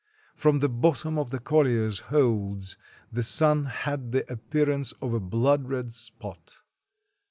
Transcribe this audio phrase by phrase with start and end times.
[0.35, 2.75] From the bottom of the colliers' holds
[3.11, 6.63] the sun had the appearance of a blood red spot.